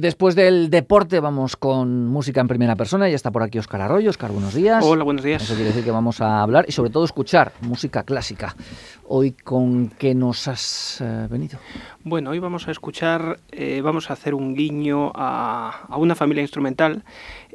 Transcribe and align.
Después 0.00 0.36
del 0.36 0.70
deporte 0.70 1.18
vamos 1.18 1.56
con 1.56 2.06
música 2.06 2.40
en 2.40 2.46
primera 2.46 2.76
persona. 2.76 3.08
Ya 3.08 3.16
está 3.16 3.32
por 3.32 3.42
aquí 3.42 3.58
Oscar 3.58 3.80
Arroyo. 3.80 4.10
Oscar, 4.10 4.30
buenos 4.30 4.54
días. 4.54 4.84
Hola, 4.84 5.02
buenos 5.02 5.24
días. 5.24 5.42
Eso 5.42 5.54
quiere 5.54 5.70
decir 5.70 5.82
que 5.82 5.90
vamos 5.90 6.20
a 6.20 6.40
hablar 6.40 6.66
y 6.68 6.70
sobre 6.70 6.90
todo 6.90 7.04
escuchar 7.04 7.50
música 7.62 8.04
clásica. 8.04 8.54
Hoy, 9.08 9.32
¿con 9.32 9.88
qué 9.88 10.14
nos 10.14 10.46
has 10.46 11.00
eh, 11.00 11.26
venido? 11.28 11.58
Bueno, 12.04 12.30
hoy 12.30 12.38
vamos 12.38 12.68
a 12.68 12.70
escuchar, 12.70 13.40
eh, 13.50 13.80
vamos 13.82 14.08
a 14.10 14.12
hacer 14.12 14.36
un 14.36 14.54
guiño 14.54 15.10
a, 15.16 15.88
una 15.96 16.14
familia 16.14 16.42
instrumental 16.42 17.02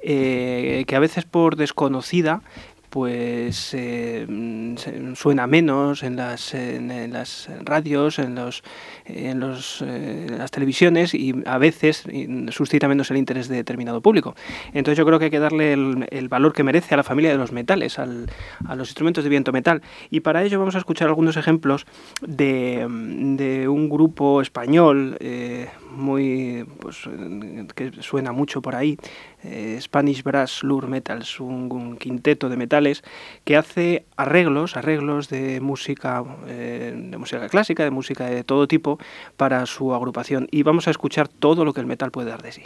eh, 0.01 0.83
que 0.85 0.95
a 0.97 0.99
veces 0.99 1.23
por 1.23 1.55
desconocida 1.55 2.41
pues 2.93 3.73
eh, 3.73 4.27
suena 5.15 5.47
menos 5.47 6.03
en 6.03 6.15
las, 6.15 6.53
en, 6.53 7.11
las 7.11 7.49
radios, 7.63 8.19
en, 8.19 8.35
los, 8.35 8.61
en, 9.05 9.39
los, 9.39 9.81
eh, 9.81 10.27
las 10.29 10.51
televisiones 10.51 11.15
y 11.15 11.33
a 11.47 11.57
veces 11.57 12.03
suscita 12.51 12.87
menos 12.87 13.09
el 13.09 13.17
interés 13.17 13.47
de 13.47 13.55
determinado 13.55 13.99
público. 14.01 14.35
Entonces 14.75 14.99
yo 14.99 15.07
creo 15.07 15.17
que 15.17 15.25
hay 15.25 15.31
que 15.31 15.39
darle 15.39 15.73
el, 15.73 16.29
valor 16.29 16.53
que 16.53 16.61
merece 16.61 16.93
a 16.93 16.97
la 16.97 17.03
familia 17.03 17.31
de 17.31 17.37
los 17.39 17.51
metales, 17.51 17.97
al, 17.97 18.29
a 18.67 18.75
los 18.75 18.89
instrumentos 18.89 19.23
de 19.23 19.31
viento 19.31 19.51
metal. 19.51 19.81
Y 20.11 20.19
para 20.19 20.43
ello 20.43 20.59
vamos 20.59 20.75
a 20.75 20.77
escuchar 20.77 21.07
algunos 21.07 21.35
ejemplos 21.35 21.87
de, 22.21 22.85
de 22.87 23.67
un 23.67 23.89
grupo 23.89 24.39
español 24.39 25.17
eh, 25.19 25.67
muy 25.93 26.65
pues 26.79 27.07
que 27.75 27.91
suena 28.01 28.31
mucho 28.31 28.61
por 28.61 28.75
ahí 28.75 28.97
eh, 29.43 29.77
Spanish 29.81 30.23
Brass 30.23 30.63
Lure 30.63 30.87
Metals 30.87 31.39
un, 31.39 31.97
quinteto 31.97 32.49
de 32.49 32.57
metales 32.57 33.03
que 33.43 33.55
hace 33.55 34.05
arreglos 34.17 34.75
arreglos 34.77 35.29
de 35.29 35.61
música 35.61 36.23
eh, 36.47 36.93
de 36.95 37.17
música 37.17 37.47
clásica 37.49 37.83
de 37.83 37.91
música 37.91 38.25
de 38.25 38.43
todo 38.43 38.67
tipo 38.67 38.99
para 39.37 39.65
su 39.65 39.93
agrupación. 39.93 40.47
Y 40.51 40.63
vamos 40.63 40.87
a 40.87 40.91
escuchar 40.91 41.27
todo 41.27 41.65
lo 41.65 41.73
que 41.73 41.81
el 41.81 41.87
metal 41.87 42.11
puede 42.11 42.29
dar 42.29 42.41
de 42.41 42.51
sí 42.51 42.63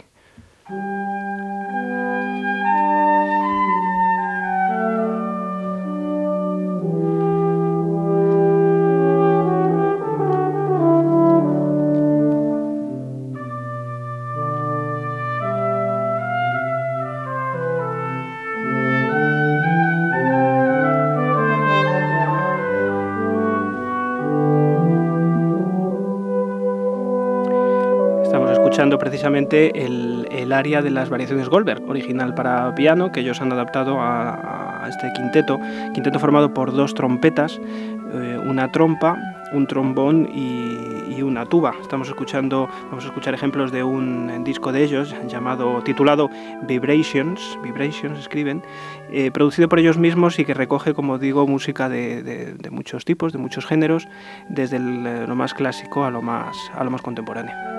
precisamente 28.98 29.84
el, 29.84 30.52
área 30.52 30.82
de 30.82 30.90
las 30.90 31.08
variaciones 31.10 31.48
Goldberg, 31.48 31.82
original 31.88 32.34
para 32.34 32.74
piano, 32.74 33.12
que 33.12 33.20
ellos 33.20 33.40
han 33.40 33.52
adaptado 33.52 33.98
a, 34.00 34.86
este 34.88 35.12
quinteto, 35.14 35.58
quinteto 35.92 36.18
formado 36.18 36.54
por 36.54 36.72
dos 36.72 36.94
trompetas, 36.94 37.60
eh, 37.60 38.40
una 38.46 38.70
trompa, 38.72 39.16
un 39.52 39.66
trombón 39.66 40.28
y, 40.34 40.96
una 41.22 41.44
tuba. 41.44 41.74
Estamos 41.82 42.08
escuchando, 42.08 42.68
vamos 42.84 43.04
a 43.04 43.08
escuchar 43.08 43.34
ejemplos 43.34 43.72
de 43.72 43.82
un 43.82 44.44
disco 44.44 44.70
de 44.70 44.84
ellos 44.84 45.14
llamado, 45.26 45.82
titulado 45.82 46.30
Vibrations, 46.62 47.58
Vibrations 47.60 48.20
escriben, 48.20 48.62
eh, 49.10 49.32
producido 49.32 49.68
por 49.68 49.80
ellos 49.80 49.98
mismos 49.98 50.38
y 50.38 50.44
que 50.44 50.54
recoge, 50.54 50.94
como 50.94 51.18
digo, 51.18 51.44
música 51.48 51.88
de, 51.88 52.56
muchos 52.70 53.04
tipos, 53.04 53.32
de 53.32 53.38
muchos 53.40 53.66
géneros, 53.66 54.06
desde 54.48 54.78
lo 54.78 55.34
más 55.34 55.54
clásico 55.54 56.04
a 56.04 56.10
lo 56.10 56.22
más, 56.22 56.56
a 56.72 56.84
lo 56.84 56.90
más 56.92 57.02
contemporáneo. 57.02 57.77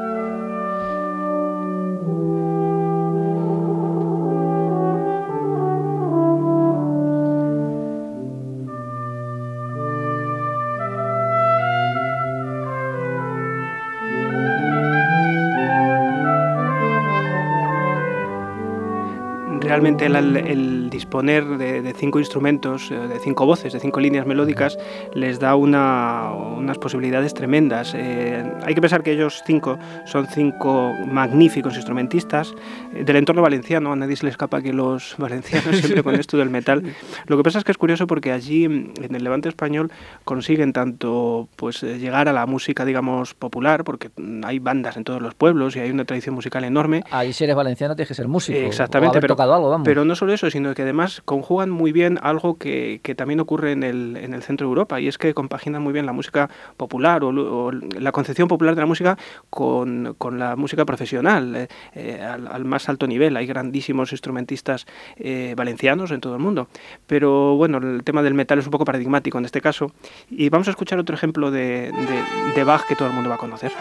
Realmente 19.79 20.05
el, 20.05 20.15
disponer 20.99 21.45
de, 21.57 21.93
cinco 21.93 22.19
instrumentos, 22.19 22.91
eh, 22.91 22.95
de 22.95 23.19
cinco 23.19 23.45
voces, 23.45 23.71
de 23.71 23.79
cinco 23.79 24.01
líneas 24.01 24.25
melódicas, 24.25 24.77
les 25.13 25.39
da 25.39 25.55
unas 25.55 26.77
posibilidades 26.77 27.33
tremendas. 27.33 27.93
Eh, 27.95 28.43
hay 28.65 28.75
que 28.75 28.81
pensar 28.81 29.01
que 29.01 29.13
ellos 29.13 29.41
cinco 29.45 29.79
son 30.05 30.27
cinco 30.27 30.91
magníficos 31.07 31.75
instrumentistas 31.77 32.53
eh, 32.93 33.05
del 33.05 33.15
entorno 33.15 33.41
valenciano. 33.41 33.93
A 33.93 33.95
nadie 33.95 34.17
se 34.17 34.25
le 34.25 34.31
escapa 34.31 34.61
que 34.61 34.73
los 34.73 35.15
valencianos 35.17 35.77
siempre 35.77 36.03
con 36.03 36.15
esto 36.15 36.35
del 36.37 36.49
metal. 36.49 36.83
Lo 37.27 37.37
que 37.37 37.43
pasa 37.43 37.59
es 37.59 37.63
que 37.63 37.71
es 37.71 37.77
curioso 37.77 38.05
porque 38.05 38.33
allí 38.33 38.65
en 38.65 39.15
el 39.15 39.23
Levante 39.23 39.47
español 39.47 39.91
consiguen 40.25 40.73
tanto 40.73 41.47
pues 41.55 41.81
llegar 41.81 42.27
a 42.27 42.33
la 42.33 42.45
música, 42.45 42.83
digamos, 42.83 43.33
popular, 43.35 43.85
porque 43.85 44.09
hay 44.43 44.59
bandas 44.59 44.97
en 44.97 45.05
todos 45.05 45.21
los 45.21 45.33
pueblos 45.33 45.77
y 45.77 45.79
hay 45.79 45.91
una 45.91 46.03
tradición 46.03 46.35
musical 46.35 46.65
enorme. 46.65 47.03
Ahí 47.09 47.31
si 47.31 47.45
eres 47.45 47.55
valenciano 47.55 47.95
tienes 47.95 48.09
que 48.09 48.15
ser 48.15 48.27
músico. 48.27 48.59
Exactamente, 48.59 49.21
pero 49.21 49.37
pero 49.85 50.03
no 50.03 50.15
solo 50.15 50.33
eso, 50.33 50.49
sino 50.49 50.73
que 50.73 50.88
además 50.89 51.21
conjugan 51.23 51.69
muy 51.69 51.91
bien 51.91 52.19
algo 52.21 52.57
que, 52.57 52.99
también 53.15 53.39
ocurre 53.39 53.71
en 53.71 53.83
el, 53.83 54.17
en 54.17 54.33
el 54.33 54.41
centro 54.43 54.67
de 54.67 54.69
Europa, 54.69 54.99
y 54.99 55.07
es 55.07 55.17
que 55.17 55.33
compaginan 55.33 55.81
muy 55.81 55.93
bien 55.93 56.05
la 56.05 56.13
música 56.13 56.49
popular 56.77 57.23
o, 57.23 57.71
la 57.71 58.11
concepción 58.11 58.47
popular 58.47 58.75
de 58.75 58.81
la 58.81 58.87
música 58.87 59.17
con, 59.49 60.15
la 60.31 60.55
música 60.55 60.85
profesional, 60.85 61.55
eh, 61.55 61.67
eh, 61.93 62.21
al, 62.21 62.65
más 62.65 62.89
alto 62.89 63.07
nivel. 63.07 63.37
Hay 63.37 63.45
grandísimos 63.45 64.11
instrumentistas 64.11 64.85
eh, 65.17 65.53
valencianos 65.55 66.11
en 66.11 66.21
todo 66.21 66.35
el 66.35 66.41
mundo. 66.41 66.67
Pero 67.07 67.55
bueno, 67.55 67.77
el 67.77 68.03
tema 68.03 68.21
del 68.21 68.33
metal 68.33 68.59
es 68.59 68.65
un 68.65 68.71
poco 68.71 68.85
paradigmático 68.85 69.37
en 69.37 69.45
este 69.45 69.61
caso. 69.61 69.91
Y 70.29 70.49
vamos 70.49 70.67
a 70.67 70.71
escuchar 70.71 70.99
otro 70.99 71.15
ejemplo 71.15 71.51
de, 71.51 71.91
de 72.55 72.63
Bach 72.63 72.85
que 72.87 72.95
todo 72.95 73.07
el 73.07 73.13
mundo 73.13 73.29
va 73.29 73.35
a 73.35 73.39
conocer. 73.39 73.71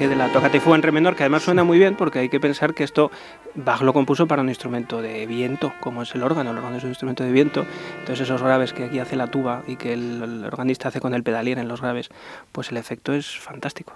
Arranque 0.00 0.08
de 0.08 0.16
la 0.16 0.32
Tócate 0.32 0.60
fue 0.60 0.76
en 0.76 0.82
re 0.82 0.92
menor, 0.92 1.14
que 1.14 1.24
además 1.24 1.42
suena 1.42 1.62
muy 1.62 1.78
bien 1.78 1.94
porque 1.94 2.20
hay 2.20 2.28
que 2.30 2.40
pensar 2.40 2.72
que 2.74 2.84
esto 2.84 3.10
Bach 3.54 3.82
lo 3.82 3.92
compuso 3.92 4.26
para 4.26 4.40
un 4.40 4.48
instrumento 4.48 5.02
de 5.02 5.26
viento, 5.26 5.72
como 5.80 6.02
es 6.02 6.14
el 6.14 6.22
órgano. 6.22 6.50
El 6.50 6.56
órgano 6.56 6.76
es 6.76 6.84
un 6.84 6.90
instrumento 6.90 7.22
de 7.22 7.32
viento, 7.32 7.66
entonces 7.98 8.20
esos 8.20 8.42
graves 8.42 8.72
que 8.72 8.84
aquí 8.84 8.98
hace 8.98 9.16
la 9.16 9.26
tuba 9.26 9.62
y 9.66 9.76
que 9.76 9.92
el, 9.92 10.44
organista 10.44 10.88
hace 10.88 11.00
con 11.00 11.12
el 11.12 11.22
pedalier 11.22 11.58
en 11.58 11.68
los 11.68 11.82
graves, 11.82 12.08
pues 12.52 12.70
el 12.70 12.78
efecto 12.78 13.12
es 13.12 13.38
fantástico. 13.38 13.92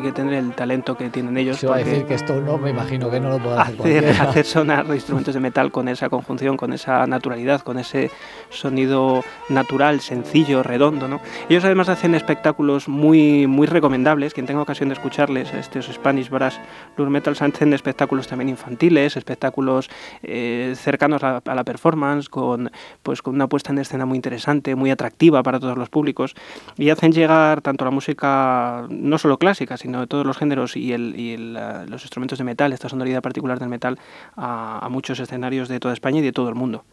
Hay 0.00 0.06
que 0.06 0.12
tener 0.12 0.34
el 0.34 0.52
talento 0.52 0.96
que 0.96 1.10
tienen 1.10 1.36
ellos. 1.36 1.58
Se 1.58 1.66
va 1.66 1.76
a 1.76 1.78
decir 1.78 2.06
que 2.06 2.14
esto 2.14 2.40
no, 2.40 2.58
me 2.58 2.70
imagino 2.70 3.10
que 3.10 3.20
no 3.20 3.38
lo 3.38 3.58
hacer, 3.58 4.08
hacer, 4.08 4.20
hacer 4.28 4.44
sonar 4.46 4.86
instrumentos 4.86 5.34
de 5.34 5.40
metal 5.40 5.70
con 5.70 5.88
esa 5.88 6.08
conjunción, 6.08 6.56
con 6.56 6.72
esa 6.72 7.06
naturalidad, 7.06 7.60
con 7.60 7.78
ese 7.78 8.10
sonido 8.48 9.22
natural, 9.48 10.00
sencillo, 10.00 10.62
redondo. 10.62 11.08
¿no? 11.08 11.20
Ellos 11.48 11.64
además 11.64 11.88
hacen 11.88 12.14
espectáculos 12.14 12.88
muy, 12.88 13.46
muy 13.46 13.66
recomendables. 13.66 14.34
Quien 14.34 14.46
tenga 14.46 14.62
ocasión 14.62 14.88
de 14.88 14.94
escucharles, 14.94 15.52
estos 15.52 15.86
Spanish 15.86 16.30
Brass 16.30 16.58
Lure 16.96 17.10
Metals, 17.10 17.42
hacen 17.42 17.72
espectáculos 17.72 18.26
también 18.26 18.48
infantiles, 18.48 19.16
espectáculos 19.16 19.90
eh, 20.22 20.74
cercanos 20.76 21.22
a, 21.22 21.42
a, 21.44 21.54
la 21.54 21.64
performance, 21.64 22.28
con, 22.28 22.70
pues, 23.02 23.22
con 23.22 23.34
una 23.34 23.48
puesta 23.48 23.72
en 23.72 23.78
escena 23.78 24.06
muy 24.06 24.16
interesante, 24.16 24.74
muy 24.74 24.90
atractiva 24.90 25.42
para 25.42 25.60
todos 25.60 25.76
los 25.76 25.88
públicos. 25.88 26.34
Y 26.76 26.90
hacen 26.90 27.12
llegar 27.12 27.60
tanto 27.60 27.84
la 27.84 27.90
música, 27.90 28.86
no 28.88 29.18
solo 29.18 29.38
clásica, 29.38 29.76
sino 29.76 29.89
de 29.98 30.06
todos 30.06 30.24
los 30.24 30.38
géneros 30.38 30.76
y, 30.76 30.92
el, 30.92 31.18
y 31.18 31.32
el, 31.32 31.54
los 31.88 32.02
instrumentos 32.02 32.38
de 32.38 32.44
metal, 32.44 32.72
esta 32.72 32.88
sonoridad 32.88 33.22
particular 33.22 33.58
del 33.58 33.68
metal, 33.68 33.98
a, 34.36 34.84
a 34.86 34.88
muchos 34.88 35.18
escenarios 35.18 35.68
de 35.68 35.80
toda 35.80 35.92
España 35.94 36.20
y 36.20 36.22
de 36.22 36.32
todo 36.32 36.48
el 36.48 36.54
mundo. 36.54 36.84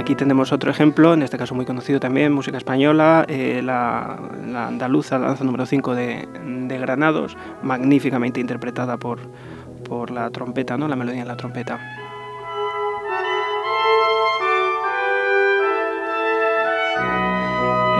Aquí 0.00 0.14
tenemos 0.14 0.50
otro 0.50 0.70
ejemplo, 0.70 1.12
en 1.12 1.20
este 1.20 1.36
caso 1.36 1.54
muy 1.54 1.66
conocido 1.66 2.00
también, 2.00 2.32
música 2.32 2.56
española, 2.56 3.26
eh, 3.28 3.60
la, 3.62 4.16
andaluza, 4.66 5.18
la 5.18 5.26
danza 5.26 5.44
número 5.44 5.66
5 5.66 5.94
de, 5.94 6.26
de, 6.68 6.78
Granados, 6.78 7.36
magníficamente 7.62 8.40
interpretada 8.40 8.96
por, 8.96 9.18
por 9.86 10.10
la 10.10 10.30
trompeta, 10.30 10.78
¿no? 10.78 10.88
la 10.88 10.96
melodía 10.96 11.20
en 11.20 11.28
la 11.28 11.36
trompeta. 11.36 12.09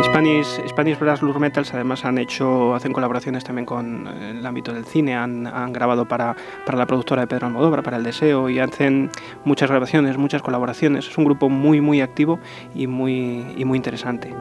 Spanish, 0.02 0.60
Spanish 0.68 0.98
Brass 0.98 1.20
Lure 1.20 1.38
Metals 1.38 1.74
además 1.74 2.04
han 2.04 2.18
hecho, 2.18 2.74
hacen 2.74 2.92
colaboraciones 2.92 3.44
también 3.44 3.66
con 3.66 4.06
el 4.06 4.44
ámbito 4.44 4.72
del 4.72 4.84
cine, 4.84 5.14
han, 5.14 5.46
han, 5.46 5.72
grabado 5.72 6.06
para, 6.06 6.34
para 6.64 6.78
la 6.78 6.86
productora 6.86 7.22
de 7.22 7.26
Pedro 7.26 7.46
Almodóvar, 7.46 7.82
para 7.82 7.98
El 7.98 8.02
Deseo, 8.02 8.48
y 8.48 8.58
hacen 8.58 9.10
muchas 9.44 9.70
grabaciones, 9.70 10.16
muchas 10.16 10.42
colaboraciones. 10.42 11.06
Es 11.06 11.18
un 11.18 11.24
grupo 11.24 11.48
muy, 11.48 11.80
muy 11.80 12.00
activo 12.00 12.38
y 12.74 12.86
muy, 12.86 13.44
y 13.56 13.64
muy 13.64 13.76
interesante. 13.76 14.34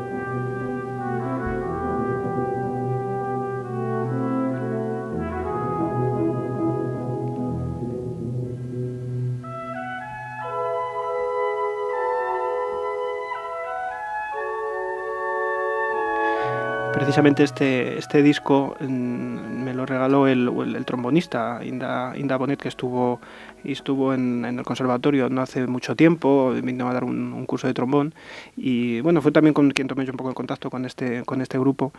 Precisamente 17.00 17.44
este, 17.44 17.98
este 17.98 18.22
disco 18.22 18.75
me 18.81 19.74
lo 19.74 19.86
regaló 19.86 20.28
el, 20.28 20.84
trombonista 20.86 21.62
Inda, 21.63 22.13
Inda, 22.18 22.36
Bonet, 22.36 22.60
que 22.60 22.68
estuvo, 22.68 23.22
estuvo 23.63 24.13
en, 24.13 24.44
en, 24.44 24.60
el 24.60 24.66
conservatorio 24.66 25.30
no 25.30 25.42
hace 25.42 25.66
mucho 25.66 25.96
tiempo, 25.96 26.51
vino 26.62 26.90
a 26.90 26.94
dar 26.94 27.06
un, 27.06 27.31
un, 27.31 27.46
curso 27.46 27.68
de 27.68 27.74
trombón. 27.74 28.13
Y 28.57 29.00
bueno, 29.00 29.22
fue 29.22 29.31
también 29.31 29.54
con 29.54 29.72
quien 29.72 29.88
tomé 29.88 30.06
yo 30.06 30.12
un 30.12 30.18
poco 30.18 30.30
el 30.30 30.36
contacto 30.36 30.69
con 30.69 30.86
este, 30.86 31.24
con 31.24 31.42
este 31.42 31.57
grupo, 31.57 31.94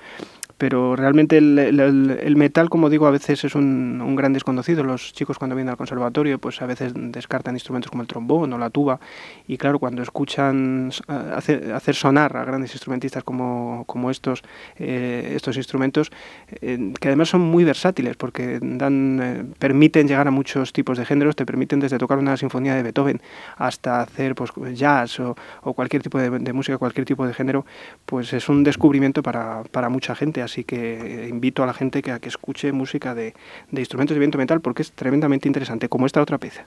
pero 0.61 0.95
realmente 0.95 1.39
el, 1.39 2.35
metal, 2.37 2.69
como 2.69 2.91
digo, 2.91 3.07
a 3.07 3.11
veces 3.11 3.45
es 3.45 3.55
un, 3.55 4.15
gran 4.15 4.35
desconocido. 4.35 4.85
Los 4.85 5.15
chicos 5.15 5.39
cuando 5.39 5.57
vienen 5.57 5.71
al 5.71 5.79
conservatorio 5.79 6.39
pues 6.39 6.61
a 6.61 6.67
veces 6.67 6.93
descartan 6.95 7.55
instrumentos 7.55 7.91
como 7.91 8.03
el 8.03 8.09
trombón 8.09 8.53
o 8.53 8.59
la 8.59 8.69
tuba 8.69 9.01
y 9.49 9.57
claro, 9.57 9.79
cuando 9.79 10.03
escuchan 10.03 10.91
hacer 11.09 11.95
sonar 11.95 12.37
a 12.37 12.45
grandes 12.45 12.75
instrumentistas 12.75 13.25
como, 13.25 13.85
como 13.87 14.11
estos, 14.11 14.43
eh, 14.77 15.33
estos 15.35 15.57
instrumentos, 15.57 16.13
eh, 16.61 16.93
que 17.01 17.09
además 17.09 17.31
son 17.31 17.41
muy 17.41 17.65
versátiles 17.65 18.17
porque 18.17 18.59
dan, 18.61 19.21
eh, 19.23 19.45
permiten 19.59 20.09
llegar 20.09 20.29
a 20.29 20.31
muchos 20.31 20.75
tipos 20.75 20.99
de 20.99 21.07
géneros, 21.07 21.37
te 21.37 21.47
permiten 21.47 21.81
desde 21.81 21.97
tocar 21.97 22.19
una 22.19 22.37
sinfonía 22.37 22.75
de 22.75 22.83
Beethoven 22.83 23.23
hasta 23.57 24.03
hacer 24.03 24.35
pues, 24.35 24.51
jazz 24.79 25.21
o, 25.21 25.35
o 25.63 25.73
cualquier 25.73 26.03
tipo 26.03 26.19
de, 26.19 26.29
de, 26.29 26.53
música, 26.53 26.77
cualquier 26.77 27.07
tipo 27.07 27.27
de 27.27 27.33
género, 27.33 27.65
pues 28.05 28.35
es 28.35 28.51
un 28.51 28.63
descubrimiento 28.63 29.23
para, 29.23 29.63
para, 29.71 29.89
mucha 29.89 30.15
gente. 30.15 30.43
Así 30.51 30.65
que 30.65 31.29
invito 31.31 31.63
a 31.63 31.67
la 31.67 31.73
gente 31.73 32.03
que, 32.03 32.11
a 32.11 32.19
que 32.19 32.29
escuche 32.29 32.73
música 32.73 33.15
de, 33.15 33.35
de 33.71 33.81
instrumentos 33.81 34.17
de 34.17 34.19
viento 34.19 34.37
metal 34.37 34.61
porque 34.61 34.83
es 34.83 34.91
tremendamente 34.91 35.47
interesante, 35.47 35.89
como 35.89 36.07
esta 36.07 36.21
otra 36.21 36.39
pieza. 36.39 36.67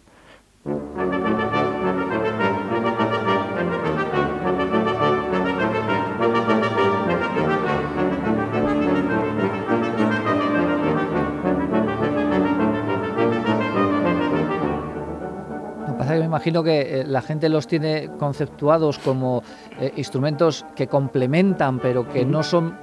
me 16.20 16.26
imagino 16.26 16.64
que 16.64 17.02
eh, 17.02 17.04
la 17.06 17.22
gente 17.22 17.50
los 17.50 17.68
tiene 17.68 18.10
conceptuados 18.18 19.00
como 19.00 19.44
eh, 19.80 19.92
instrumentos 19.98 20.66
que 20.76 20.88
complementan, 20.88 21.80
pero 21.80 22.08
que 22.08 22.26
no 22.26 22.44
son 22.44 22.78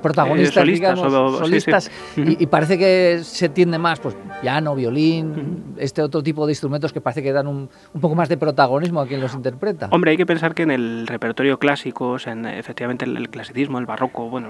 protagonistas, 0.00 0.56
eh, 0.56 0.60
solistas, 0.60 0.96
digamos, 0.96 1.12
o, 1.12 1.38
solistas, 1.38 1.84
sí, 1.84 2.24
sí. 2.24 2.36
y, 2.38 2.44
y, 2.44 2.46
parece 2.46 2.78
que 2.78 3.20
se 3.22 3.48
tiende 3.48 3.78
más, 3.78 4.00
pues 4.00 4.16
piano, 4.40 4.74
violín, 4.74 5.30
uh 5.30 5.34
-huh. 5.34 5.82
este 5.82 6.02
otro 6.02 6.22
tipo 6.22 6.46
de 6.46 6.52
instrumentos 6.52 6.92
que 6.92 7.00
parece 7.00 7.22
que 7.22 7.32
dan 7.32 7.46
un, 7.46 7.68
un, 7.94 8.00
poco 8.00 8.14
más 8.14 8.28
de 8.28 8.36
protagonismo 8.36 9.00
a 9.00 9.06
quien 9.06 9.20
los 9.20 9.34
interpreta. 9.34 9.88
Hombre, 9.90 10.12
hay 10.12 10.16
que 10.16 10.26
pensar 10.26 10.54
que 10.54 10.62
en 10.62 10.70
el 10.70 11.06
repertorio 11.06 11.58
clásico, 11.58 12.10
o 12.10 12.18
sea, 12.18 12.32
en, 12.32 12.46
efectivamente 12.46 13.04
el, 13.04 13.16
el, 13.16 13.28
clasicismo, 13.28 13.78
el 13.78 13.86
barroco, 13.86 14.28
bueno, 14.28 14.48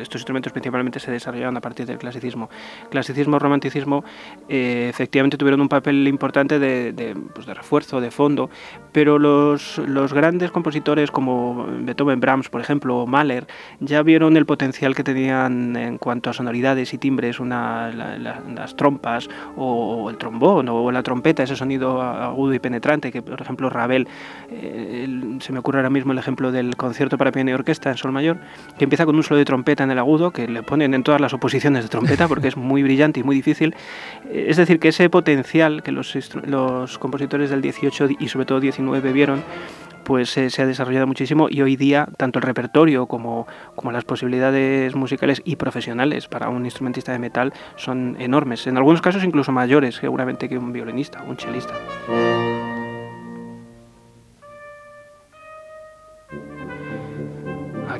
estos 0.00 0.20
instrumentos 0.20 0.52
principalmente 0.52 1.00
se 1.00 1.10
desarrollaron 1.10 1.56
a 1.56 1.60
partir 1.60 1.86
del 1.86 1.98
clasicismo. 1.98 2.48
Clasicismo, 2.90 3.38
romanticismo, 3.38 4.04
eh, 4.48 4.88
efectivamente 4.90 5.36
tuvieron 5.36 5.60
un 5.60 5.68
papel 5.68 6.06
importante 6.08 6.58
de, 6.58 6.92
de, 6.92 7.14
pues 7.34 7.46
de 7.46 7.54
refuerzo, 7.54 8.00
de 8.00 8.10
fondo, 8.10 8.50
pero 8.92 9.18
los, 9.18 9.78
los 9.78 10.12
grandes 10.12 10.50
compositores 10.50 11.10
como 11.10 11.66
Beethoven, 11.80 12.20
Brahms, 12.20 12.48
por 12.48 12.60
ejemplo, 12.60 12.98
o 12.98 13.06
Mahler, 13.06 13.46
ya 13.80 14.02
vieron 14.02 14.36
el 14.36 14.46
potencial 14.46 14.81
que 14.94 15.04
tenían 15.04 15.76
en 15.76 15.98
cuanto 15.98 16.30
a 16.30 16.32
sonoridades 16.32 16.92
y 16.92 16.98
timbres 16.98 17.38
una, 17.38 17.90
la, 17.92 18.18
la, 18.18 18.42
las 18.54 18.74
trompas 18.74 19.28
o, 19.56 20.10
el 20.10 20.16
trombón 20.16 20.68
o 20.68 20.90
la 20.90 21.02
trompeta, 21.02 21.44
ese 21.44 21.54
sonido 21.54 22.02
agudo 22.02 22.52
y 22.54 22.58
penetrante 22.58 23.12
que 23.12 23.22
por 23.22 23.40
ejemplo 23.40 23.70
Ravel, 23.70 24.08
eh, 24.50 25.38
se 25.40 25.52
me 25.52 25.60
ocurre 25.60 25.78
ahora 25.78 25.90
mismo 25.90 26.12
el 26.12 26.18
ejemplo 26.18 26.50
del 26.50 26.76
concierto 26.76 27.16
para 27.16 27.30
piano 27.30 27.50
y 27.50 27.52
orquesta 27.54 27.90
en 27.90 27.96
sol 27.96 28.12
mayor, 28.12 28.38
que 28.76 28.84
empieza 28.84 29.06
con 29.06 29.14
un 29.14 29.22
solo 29.22 29.38
de 29.38 29.44
trompeta 29.44 29.84
en 29.84 29.90
el 29.90 29.98
agudo, 29.98 30.32
que 30.32 30.48
le 30.48 30.62
ponen 30.62 30.94
en 30.94 31.04
todas 31.04 31.20
las 31.20 31.32
oposiciones 31.32 31.84
de 31.84 31.88
trompeta 31.88 32.26
porque 32.28 32.48
es 32.48 32.56
muy 32.56 32.82
brillante 32.82 33.20
y 33.20 33.22
muy 33.22 33.36
difícil. 33.36 33.74
Eh, 34.28 34.46
es 34.48 34.56
decir, 34.56 34.80
que 34.80 34.88
ese 34.88 35.08
potencial 35.08 35.82
que 35.82 35.92
los, 35.92 36.16
los 36.44 36.98
compositores 36.98 37.50
del 37.50 37.62
18 37.62 38.08
y 38.18 38.28
sobre 38.28 38.46
todo 38.46 38.60
19 38.60 39.12
vieron, 39.12 39.42
pues 40.04 40.36
eh, 40.36 40.50
se 40.50 40.62
ha 40.62 40.66
desarrollado 40.66 41.06
muchísimo 41.06 41.48
y 41.50 41.62
hoy 41.62 41.76
día 41.76 42.08
tanto 42.16 42.38
el 42.38 42.42
repertorio 42.42 43.06
como, 43.06 43.46
como 43.74 43.92
las 43.92 44.04
posibilidades 44.04 44.94
musicales 44.94 45.42
y 45.44 45.56
profesionales 45.56 46.28
para 46.28 46.48
un 46.48 46.64
instrumentista 46.64 47.12
de 47.12 47.18
metal 47.18 47.52
son 47.76 48.16
enormes, 48.18 48.66
en 48.66 48.76
algunos 48.76 49.00
casos 49.00 49.24
incluso 49.24 49.52
mayores 49.52 49.96
seguramente 49.96 50.48
que 50.48 50.58
un 50.58 50.72
violinista, 50.72 51.22
un 51.22 51.36
chelista. 51.36 51.74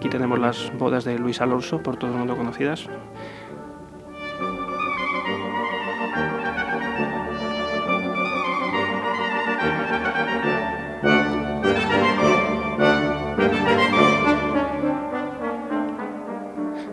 Aquí 0.03 0.09
tenemos 0.09 0.39
las 0.39 0.77
bodas 0.79 1.05
de 1.05 1.19
Luis 1.19 1.41
Alonso, 1.41 1.83
por 1.83 1.97
todo 1.97 2.11
el 2.11 2.17
mundo 2.17 2.37
conocidas. 2.37 2.89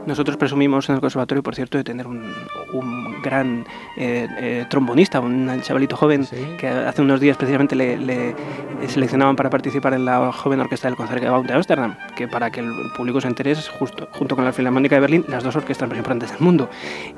Nosotros 0.09 0.37
presumimos 0.37 0.89
en 0.89 0.95
el 0.95 1.01
conservatorio, 1.01 1.43
por 1.43 1.53
cierto, 1.53 1.77
de 1.77 1.83
tener 1.83 2.07
un, 2.07 2.23
gran 3.21 3.63
eh, 3.95 4.27
eh, 4.39 4.65
trombonista, 4.67 5.19
un 5.19 5.61
chavalito 5.61 5.95
joven 5.95 6.25
que 6.57 6.67
hace 6.67 7.03
unos 7.03 7.19
días 7.19 7.37
precisamente 7.37 7.75
le, 7.75 8.33
seleccionaban 8.87 9.35
para 9.35 9.51
participar 9.51 9.93
en 9.93 10.05
la 10.05 10.31
joven 10.31 10.61
orquesta 10.61 10.87
del 10.87 10.97
Concertgebouw 10.97 11.43
de 11.43 11.53
Ámsterdam, 11.53 11.95
que 12.15 12.27
para 12.27 12.49
que 12.49 12.61
el 12.61 12.73
público 12.97 13.21
se 13.21 13.27
entere 13.27 13.51
es 13.51 13.69
justo, 13.69 14.07
junto 14.13 14.35
con 14.35 14.45
la 14.45 14.51
Filarmónica 14.51 14.95
de 14.95 15.01
Berlín, 15.01 15.25
las 15.27 15.43
dos 15.43 15.55
orquestas 15.55 15.87
más 15.87 15.97
importantes 15.97 16.31
del 16.31 16.39
mundo. 16.39 16.69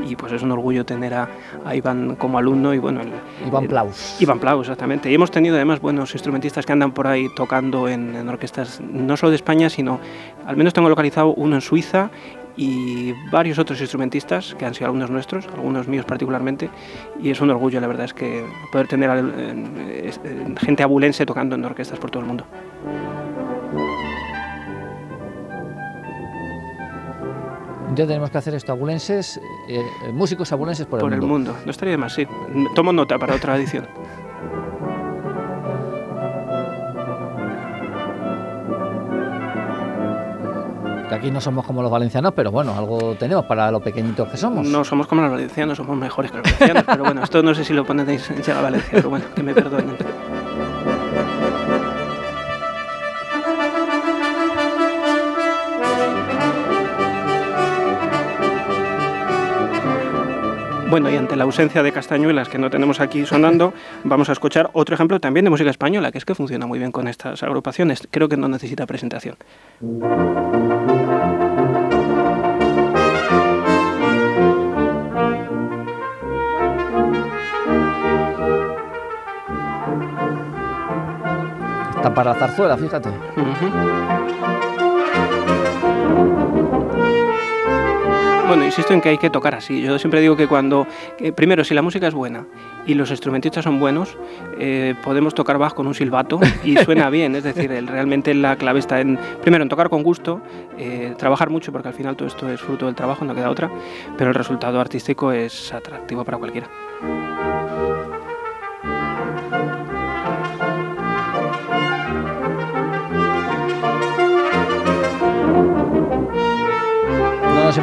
Y 0.05 0.17
pues 0.17 0.33
es 0.33 0.43
un 0.43 0.51
orgullo 0.51 0.85
tener 0.85 1.13
a, 1.13 1.29
Iván 1.73 2.17
como 2.17 2.39
alumno 2.39 2.73
y 2.73 2.79
bueno... 2.79 2.99
El, 2.99 3.13
Iván 3.47 3.67
Plaus. 3.67 4.17
Iván 4.19 4.39
Plaus, 4.39 4.67
exactamente. 4.67 5.09
Y 5.09 5.15
hemos 5.15 5.31
tenido 5.31 5.55
además 5.55 5.79
buenos 5.79 6.13
instrumentistas 6.13 6.65
que 6.65 6.73
andan 6.73 6.91
por 6.91 7.07
ahí 7.07 7.29
tocando 7.37 7.87
en, 7.87 8.17
en 8.17 8.27
orquestas, 8.27 8.81
no 8.81 9.15
solo 9.15 9.29
de 9.29 9.37
España, 9.37 9.69
sino 9.69 10.01
al 10.45 10.57
menos 10.57 10.73
tengo 10.73 10.89
localizado 10.89 11.33
uno 11.33 11.55
en 11.55 11.61
Suiza 11.61 12.11
y 12.61 13.13
varios 13.31 13.57
otros 13.57 13.81
instrumentistas 13.81 14.53
que 14.53 14.65
han 14.67 14.75
sido 14.75 14.85
alumnos 14.85 15.09
nuestros, 15.09 15.47
algunos 15.47 15.87
míos 15.87 16.05
particularmente, 16.05 16.69
y 17.19 17.31
es 17.31 17.41
un 17.41 17.49
orgullo, 17.49 17.81
la 17.81 17.87
verdad 17.87 18.05
es 18.05 18.13
que 18.13 18.45
poder 18.71 18.87
tener 18.87 19.09
gente 20.59 20.83
abulense 20.83 21.25
tocando 21.25 21.55
en 21.55 21.65
orquestas 21.65 21.97
por 21.97 22.11
todo 22.11 22.21
el 22.21 22.27
mundo. 22.27 22.45
Ya 27.95 28.05
tenemos 28.05 28.29
que 28.29 28.37
hacer 28.37 28.53
esto, 28.53 28.71
abulenses, 28.73 29.41
eh, 29.67 29.81
músicos 30.13 30.51
abulenses 30.51 30.85
por, 30.85 30.99
por 30.99 31.11
el 31.11 31.19
mundo. 31.19 31.27
Por 31.27 31.39
el 31.39 31.45
mundo, 31.45 31.65
no 31.65 31.71
estaría 31.71 31.93
de 31.93 31.97
más, 31.97 32.13
sí. 32.13 32.27
Tomo 32.75 32.93
nota 32.93 33.17
para 33.17 33.33
otra 33.33 33.57
edición. 33.57 33.87
aquí 41.15 41.31
no 41.31 41.41
somos 41.41 41.65
como 41.65 41.81
los 41.81 41.91
valencianos, 41.91 42.33
pero 42.35 42.51
bueno, 42.51 42.73
algo 42.75 43.15
tenemos 43.15 43.45
para 43.45 43.71
lo 43.71 43.79
pequeñitos 43.79 44.27
que 44.29 44.37
somos. 44.37 44.67
No 44.67 44.83
somos 44.83 45.07
como 45.07 45.21
los 45.21 45.31
valencianos, 45.31 45.77
somos 45.77 45.97
mejores 45.97 46.31
que 46.31 46.37
los 46.37 46.43
valencianos, 46.45 46.83
pero 46.85 47.03
bueno, 47.03 47.23
esto 47.23 47.43
no 47.43 47.53
sé 47.53 47.63
si 47.63 47.73
lo 47.73 47.85
ponéis 47.85 48.29
en 48.29 48.37
Llega 48.41 48.61
Valencia, 48.61 48.89
pero 48.91 49.09
bueno, 49.09 49.25
que 49.35 49.43
me 49.43 49.53
perdonen. 49.53 49.97
Bueno, 60.91 61.09
y 61.09 61.15
ante 61.15 61.37
la 61.37 61.45
ausencia 61.45 61.83
de 61.83 61.93
castañuelas 61.93 62.49
que 62.49 62.57
no 62.57 62.69
tenemos 62.69 62.99
aquí 62.99 63.25
sonando, 63.25 63.73
vamos 64.03 64.27
a 64.27 64.33
escuchar 64.33 64.69
otro 64.73 64.93
ejemplo 64.93 65.21
también 65.21 65.45
de 65.45 65.49
música 65.49 65.69
española, 65.69 66.11
que 66.11 66.17
es 66.17 66.25
que 66.25 66.35
funciona 66.35 66.67
muy 66.67 66.79
bien 66.79 66.91
con 66.91 67.07
estas 67.07 67.43
agrupaciones. 67.43 68.05
Creo 68.11 68.27
que 68.27 68.35
no 68.35 68.49
necesita 68.49 68.85
presentación. 68.85 69.37
Está 82.11 82.23
para 82.25 82.33
zarzuela, 82.33 82.77
fíjate. 82.77 83.09
Bueno, 88.47 88.65
insisto 88.65 88.93
en 88.93 88.99
que 88.99 89.07
hay 89.07 89.17
que 89.17 89.29
tocar 89.29 89.55
así. 89.55 89.81
Yo 89.81 89.97
siempre 89.97 90.19
digo 90.19 90.35
que 90.35 90.45
cuando, 90.49 90.85
primero, 91.35 91.63
si 91.63 91.73
la 91.73 91.81
música 91.81 92.07
es 92.07 92.13
buena 92.13 92.45
y 92.85 92.95
los 92.95 93.11
instrumentistas 93.11 93.63
son 93.63 93.79
buenos, 93.79 94.17
eh, 94.59 94.93
podemos 95.05 95.33
tocar 95.33 95.57
bajo 95.57 95.75
con 95.75 95.87
un 95.87 95.93
silbato 95.93 96.37
y 96.65 96.75
suena 96.75 97.09
bien. 97.09 97.33
Es 97.33 97.45
decir, 97.45 97.71
realmente 97.87 98.33
la 98.33 98.57
clave 98.57 98.79
está 98.79 98.99
en, 98.99 99.17
primero, 99.41 99.63
en 99.63 99.69
tocar 99.69 99.89
con 99.89 100.03
gusto, 100.03 100.41
eh, 100.77 101.13
trabajar 101.17 101.49
mucho, 101.49 101.71
porque 101.71 101.87
al 101.87 101.93
final 101.93 102.17
todo 102.17 102.27
esto 102.27 102.49
es 102.49 102.59
fruto 102.59 102.87
del 102.87 102.95
trabajo, 102.95 103.23
no 103.23 103.33
queda 103.33 103.49
otra, 103.49 103.71
pero 104.17 104.31
el 104.31 104.35
resultado 104.35 104.81
artístico 104.81 105.31
es 105.31 105.71
atractivo 105.73 106.25
para 106.25 106.37
cualquiera. 106.37 106.67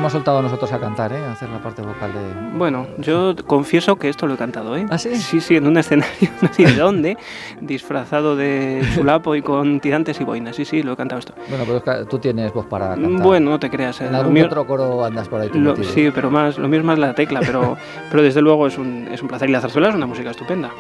Hemos 0.09 0.13
soltado 0.15 0.41
nosotros 0.41 0.73
a 0.73 0.81
cantar, 0.81 1.13
¿eh? 1.13 1.23
A 1.23 1.33
hacer 1.33 1.51
la 1.51 1.59
parte 1.59 1.83
vocal 1.83 2.11
de... 2.15 2.57
Bueno, 2.57 2.87
yo 2.97 3.35
confieso 3.47 3.97
que 3.97 4.09
esto 4.09 4.27
lo 4.27 4.35
he 4.35 4.37
cantado, 4.39 4.75
¿eh? 4.75 4.87
¿Ah, 4.89 4.97
sí? 4.97 5.15
Sí, 5.17 5.39
sí, 5.43 5.57
en 5.57 5.67
un 5.67 5.77
escenario, 5.77 6.31
no 6.41 6.51
sé 6.51 6.65
de 6.65 6.75
dónde, 6.75 7.19
disfrazado 7.61 8.35
de 8.35 8.83
chulapo 8.95 9.35
y 9.35 9.43
con 9.43 9.81
tirantes 9.81 10.19
y 10.21 10.25
boinas. 10.25 10.57
Sí, 10.57 10.65
sí, 10.65 10.83
lo 10.83 10.93
he 10.93 10.97
cantado 10.97 11.19
esto. 11.19 11.35
Bueno, 11.51 11.65
pero 11.67 12.07
tú 12.07 12.19
tienes 12.19 12.55
voz 12.55 12.65
para 12.65 12.95
cantar. 12.95 13.23
Bueno, 13.23 13.51
no 13.51 13.59
te 13.59 13.69
creas. 13.69 14.01
¿eh? 14.01 14.07
En 14.07 14.15
algún 14.15 14.41
otro 14.41 14.67
coro 14.67 15.05
andas 15.05 15.29
por 15.29 15.43
ahí 15.43 15.51
tú 15.51 15.85
Sí, 15.85 16.11
pero 16.15 16.31
más, 16.31 16.57
lo 16.57 16.69
mismo 16.69 16.79
es 16.79 16.87
más 16.87 16.99
la 16.99 17.15
tecla, 17.15 17.41
pero, 17.41 17.77
pero 18.11 18.23
desde 18.23 18.41
luego 18.41 18.67
es 18.67 18.79
un, 18.79 19.09
es 19.13 19.21
un 19.21 19.29
placer. 19.29 19.51
Y 19.51 19.53
la 19.53 19.61
zarzuela 19.61 19.91
es 19.91 19.95
una 19.95 20.07
música 20.07 20.31
estupenda. 20.31 20.71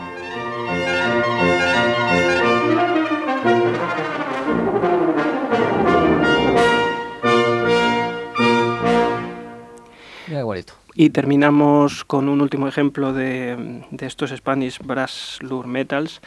Y 10.95 11.11
terminamos 11.11 12.05
con 12.05 12.29
un 12.29 12.41
último 12.41 12.67
ejemplo 12.67 13.12
de, 13.12 13.85
estos 14.00 14.31
Spanish 14.31 14.79
Brass 14.81 15.38
Lure 15.43 15.69
Metals, 15.69 16.21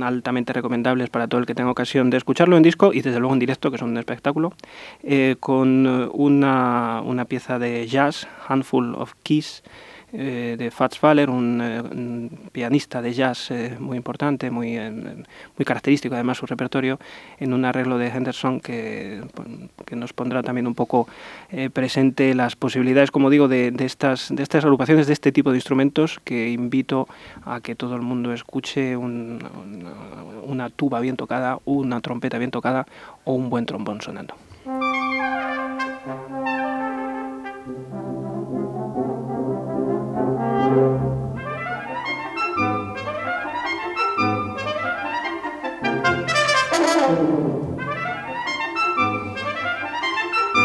altamente 0.00 0.52
recomendables 0.52 1.10
para 1.10 1.26
todo 1.26 1.40
el 1.40 1.46
que 1.46 1.54
tenga 1.54 1.70
ocasión 1.70 2.10
de 2.10 2.16
escucharlo 2.16 2.56
en 2.56 2.62
disco 2.62 2.92
y 2.92 3.00
desde 3.00 3.18
luego 3.18 3.34
en 3.34 3.40
directo, 3.40 3.70
que 3.70 3.78
son 3.78 3.90
un 3.90 3.98
espectáculo, 3.98 4.52
eh, 5.02 5.36
con 5.40 5.86
una, 6.12 7.02
una 7.02 7.24
pieza 7.24 7.58
de 7.58 7.86
jazz, 7.88 8.28
Handful 8.46 8.94
of 8.94 9.14
Keys, 9.22 9.64
eh, 10.16 10.54
de 10.56 10.70
Fats 10.70 11.02
Waller, 11.02 11.28
un, 11.28 11.60
eh, 11.60 12.30
pianista 12.52 13.02
de 13.02 13.12
jazz 13.12 13.50
eh, 13.50 13.76
muy 13.80 13.96
importante, 13.96 14.48
muy, 14.48 14.78
muy 14.78 15.64
característico 15.64 16.14
además 16.14 16.38
su 16.38 16.46
repertorio, 16.46 17.00
en 17.40 17.52
un 17.52 17.64
arreglo 17.64 17.98
de 17.98 18.06
Henderson 18.06 18.60
que, 18.60 19.22
que 19.84 19.96
nos 19.96 20.12
pondrá 20.12 20.44
también 20.44 20.68
un 20.68 20.74
poco 20.76 21.08
presente 21.72 22.32
las 22.34 22.54
posibilidades, 22.54 23.10
como 23.10 23.28
digo, 23.28 23.48
de, 23.48 23.74
estas, 23.80 24.32
de 24.32 24.42
estas 24.44 24.64
agrupaciones, 24.64 25.08
de 25.08 25.14
este 25.14 25.32
tipo 25.32 25.50
de 25.50 25.56
instrumentos 25.56 26.20
que 26.22 26.50
invito 26.50 27.08
a 27.44 27.60
que 27.60 27.74
todo 27.74 27.96
el 27.96 28.02
mundo 28.02 28.32
escuche 28.32 28.96
una 28.96 30.70
tuba 30.70 31.00
bien 31.00 31.16
tocada, 31.16 31.58
una 31.64 32.00
trompeta 32.00 32.38
bien 32.38 32.52
tocada 32.52 32.86
o 33.24 33.34
un 33.34 33.50
buen 33.50 33.66
trombón 33.66 34.00
sonando. 34.00 34.34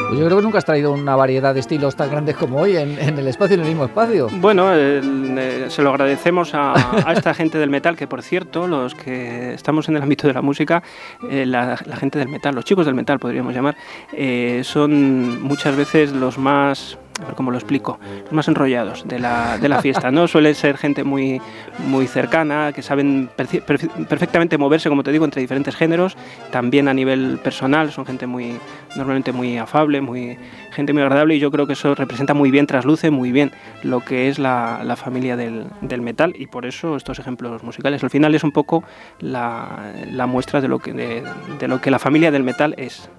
Pues 0.10 0.20
yo 0.20 0.25
creo 0.25 0.38
que 0.38 0.44
nunca 0.44 0.58
has 0.58 0.66
traído 0.66 0.92
una 0.92 1.16
variedad 1.16 1.54
de 1.54 1.60
estilos 1.60 1.96
tan 1.96 2.10
grandes 2.10 2.36
como 2.36 2.58
hoy 2.58 2.75
en, 2.75 2.98
el 2.98 3.28
espacio, 3.28 3.54
en 3.54 3.62
el 3.62 3.68
mismo 3.68 3.86
espacio. 3.86 4.28
Bueno, 4.32 4.72
eh, 4.74 5.68
se 5.70 5.84
lo 5.84 5.92
agradecemos 5.92 6.56
a, 6.56 6.74
esta 7.16 7.36
gente 7.36 7.60
del 7.60 7.70
metal, 7.70 7.96
que 7.96 8.08
por 8.08 8.24
cierto, 8.24 8.66
los 8.66 8.96
que 8.96 9.54
estamos 9.54 9.88
en 9.88 9.98
el 9.98 10.01
ámbito 10.01 10.25
de 10.28 10.34
la 10.34 10.42
música, 10.42 10.82
eh, 11.30 11.46
la, 11.46 11.78
gente 11.78 12.18
del 12.18 12.28
metal, 12.28 12.56
los 12.56 12.66
chicos 12.66 12.88
del 12.88 12.96
metal 12.96 13.20
podríamos 13.20 13.54
llamar, 13.54 13.78
eh, 14.12 14.62
son 14.63 15.44
muchas 15.44 15.75
veces 15.75 16.12
los 16.12 16.39
más 16.39 16.98
a 17.22 17.26
ver 17.26 17.36
cómo 17.36 17.52
lo 17.52 17.58
explico, 17.58 18.00
los 18.24 18.34
más 18.34 18.48
enrollados 18.48 19.08
de 19.08 19.20
la, 19.20 19.58
de 19.58 19.70
la 19.70 19.82
fiesta, 19.82 20.12
¿no? 20.12 20.28
Suele 20.30 20.54
ser 20.54 20.78
gente 20.78 21.04
muy, 21.04 21.42
muy 21.88 22.08
cercana, 22.08 22.72
que 22.74 22.82
saben 22.82 23.30
perfectamente 23.36 24.58
moverse, 24.58 24.90
como 24.90 25.04
te 25.04 25.12
digo, 25.12 25.26
entre 25.26 25.42
diferentes 25.42 25.76
géneros, 25.76 26.18
también 26.52 26.88
a 26.88 26.94
nivel 26.94 27.40
personal, 27.44 27.92
son 27.92 28.06
gente 28.06 28.28
muy, 28.28 28.58
normalmente 28.96 29.32
muy 29.32 29.58
afable, 29.58 30.02
muy, 30.02 30.38
gente 30.72 30.94
muy 30.94 31.02
agradable 31.02 31.36
y 31.36 31.40
yo 31.40 31.52
creo 31.52 31.68
que 31.68 31.74
eso 31.74 31.96
representa 31.96 32.34
muy 32.34 32.52
bien, 32.52 32.68
trasluce 32.68 33.12
muy 33.12 33.32
bien 33.32 33.52
lo 33.84 34.02
que 34.02 34.30
es 34.30 34.40
la, 34.40 34.82
la 34.84 34.96
familia 34.96 35.36
del, 35.36 35.68
del, 35.82 36.02
metal 36.02 36.34
y 36.38 36.48
por 36.48 36.66
eso 36.66 36.96
estos 36.96 37.20
ejemplos 37.20 37.64
musicales. 37.64 38.04
Al 38.04 38.10
final 38.10 38.34
es 38.36 38.44
un 38.44 38.52
poco 38.52 38.84
la, 39.20 39.94
la 40.12 40.26
muestra 40.26 40.62
de 40.62 40.68
lo, 40.68 40.80
que, 40.80 40.94
de, 40.94 41.24
de 41.60 41.68
lo 41.68 41.82
que 41.82 41.92
la 41.92 42.00
familia 42.00 42.32
del 42.32 42.44
metal 42.44 42.74
es. 42.78 43.10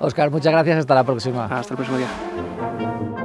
Oscar, 0.00 0.30
muchas 0.30 0.52
gracias, 0.52 0.78
hasta 0.78 0.94
la 0.94 1.04
próxima. 1.04 1.46
Hasta 1.46 1.74
el 1.74 1.76
próximo 1.76 1.98
día. 1.98 3.15